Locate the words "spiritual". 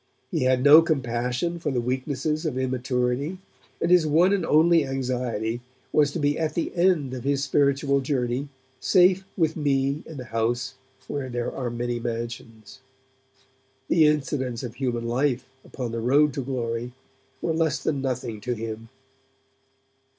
7.43-7.99